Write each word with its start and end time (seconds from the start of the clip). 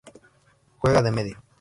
Juega 0.79 1.03
de 1.03 1.11
medio. 1.11 1.43